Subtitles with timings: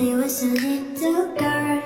[0.00, 1.82] She was a little girl,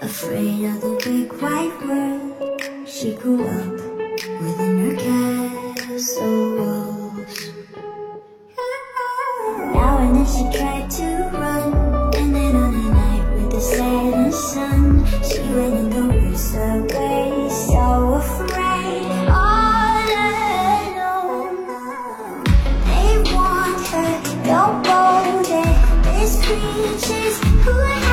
[0.00, 2.62] afraid of the big white world.
[2.86, 3.72] She grew up
[4.40, 7.50] within her castle walls.
[9.74, 14.30] Now and then she tried to run, and then on a night with the setting
[14.30, 14.85] sun,
[26.56, 28.05] Who I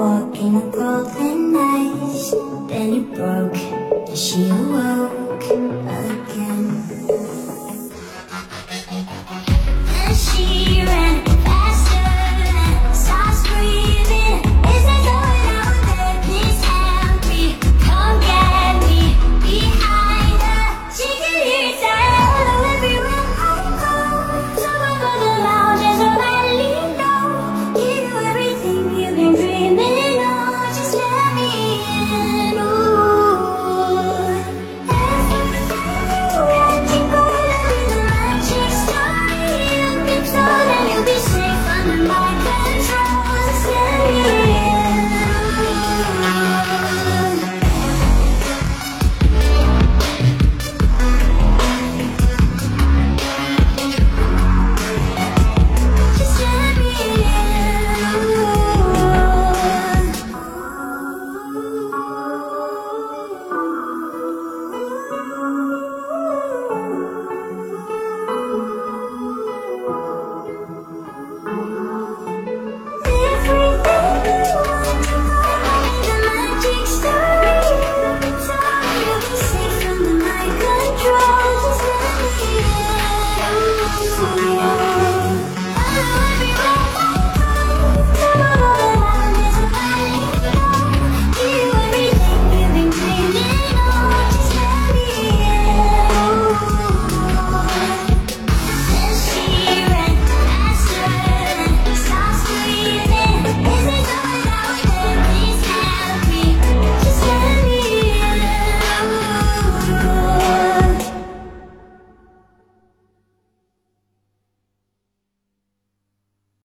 [0.00, 2.32] walk in a golden night.
[2.68, 3.56] Then you broke,
[4.16, 5.89] she awoke.